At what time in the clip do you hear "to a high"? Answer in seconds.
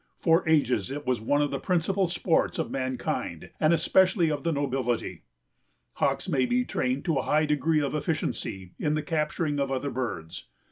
7.05-7.45